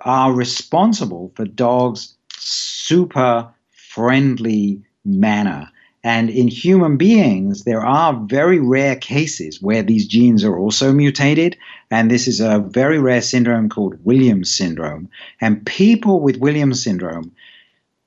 [0.02, 5.68] are responsible for dogs' super friendly manner.
[6.04, 11.56] And in human beings, there are very rare cases where these genes are also mutated.
[11.90, 15.08] And this is a very rare syndrome called Williams syndrome.
[15.40, 17.32] And people with Williams syndrome,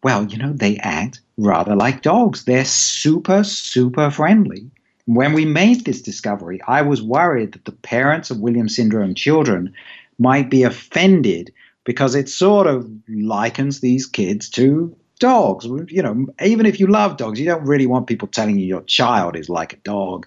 [0.03, 2.43] well, you know, they act rather like dogs.
[2.43, 4.69] They're super, super friendly.
[5.05, 9.73] When we made this discovery, I was worried that the parents of Williams syndrome children
[10.19, 11.53] might be offended
[11.85, 15.65] because it sort of likens these kids to dogs.
[15.65, 18.83] You know, even if you love dogs, you don't really want people telling you your
[18.83, 20.25] child is like a dog.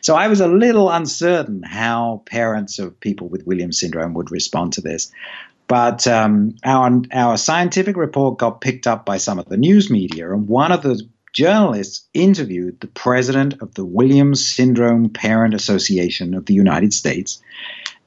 [0.00, 4.72] So I was a little uncertain how parents of people with Williams syndrome would respond
[4.74, 5.10] to this.
[5.66, 10.30] But um, our our scientific report got picked up by some of the news media,
[10.30, 11.00] and one of the
[11.32, 17.42] journalists interviewed the president of the Williams Syndrome Parent Association of the United States.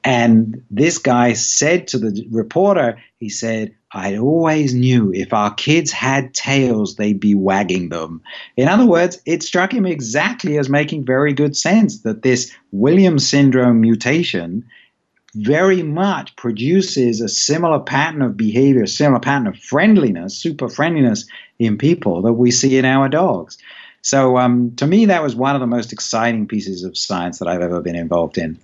[0.04, 5.90] And this guy said to the reporter, he said, I always knew if our kids
[5.90, 8.22] had tails, they'd be wagging them.
[8.56, 13.26] In other words, it struck him exactly as making very good sense that this Williams
[13.26, 14.64] syndrome mutation
[15.34, 21.26] very much produces a similar pattern of behavior, similar pattern of friendliness, super friendliness
[21.58, 23.58] in people that we see in our dogs.
[24.02, 27.48] So, um, to me, that was one of the most exciting pieces of science that
[27.48, 28.58] I've ever been involved in.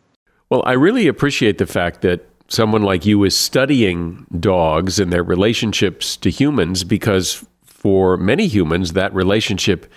[0.51, 5.23] Well, I really appreciate the fact that someone like you is studying dogs and their
[5.23, 9.91] relationships to humans because for many humans, that relationship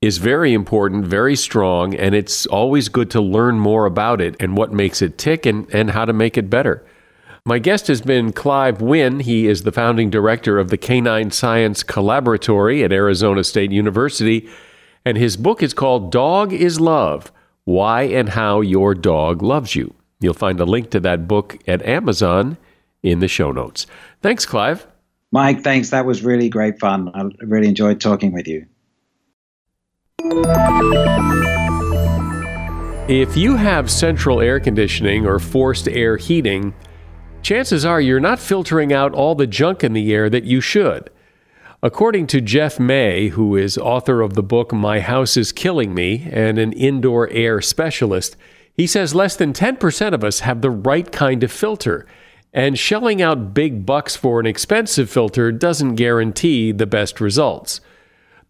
[0.00, 4.56] is very important, very strong, and it's always good to learn more about it and
[4.56, 6.84] what makes it tick and, and how to make it better.
[7.44, 9.20] My guest has been Clive Wynne.
[9.20, 14.48] He is the founding director of the Canine Science Collaboratory at Arizona State University,
[15.04, 17.32] and his book is called Dog is Love
[17.64, 19.94] Why and How Your Dog Loves You.
[20.18, 22.58] You'll find a link to that book at Amazon
[23.02, 23.86] in the show notes.
[24.20, 24.86] Thanks, Clive.
[25.30, 25.90] Mike, thanks.
[25.90, 27.10] That was really great fun.
[27.14, 28.66] I really enjoyed talking with you.
[33.08, 36.74] If you have central air conditioning or forced air heating,
[37.42, 41.10] chances are you're not filtering out all the junk in the air that you should.
[41.84, 46.28] According to Jeff May, who is author of the book My House is Killing Me
[46.30, 48.36] and an indoor air specialist,
[48.72, 52.06] he says less than 10% of us have the right kind of filter,
[52.52, 57.80] and shelling out big bucks for an expensive filter doesn't guarantee the best results.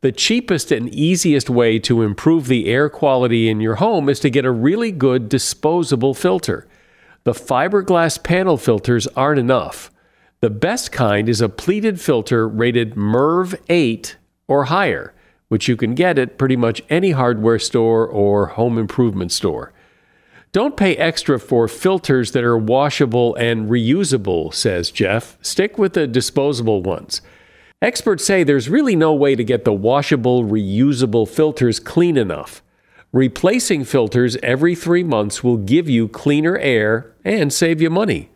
[0.02, 4.28] The cheapest and easiest way to improve the air quality in your home is to
[4.28, 6.68] get a really good disposable filter.
[7.24, 9.90] The fiberglass panel filters aren't enough.
[10.42, 14.16] The best kind is a pleated filter rated MERV 8
[14.48, 15.14] or higher,
[15.46, 19.72] which you can get at pretty much any hardware store or home improvement store.
[20.50, 25.38] Don't pay extra for filters that are washable and reusable, says Jeff.
[25.42, 27.20] Stick with the disposable ones.
[27.80, 32.64] Experts say there's really no way to get the washable, reusable filters clean enough.
[33.12, 38.31] Replacing filters every three months will give you cleaner air and save you money.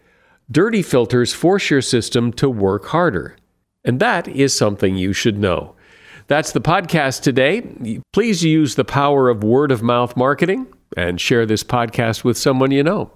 [0.51, 3.37] Dirty filters force your system to work harder.
[3.85, 5.75] And that is something you should know.
[6.29, 8.01] That's the podcast today.
[8.13, 10.67] Please use the power of word of mouth marketing
[10.97, 13.13] and share this podcast with someone you know.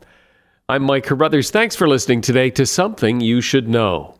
[0.69, 1.51] I'm Mike Carruthers.
[1.51, 4.20] Thanks for listening today to Something You Should Know.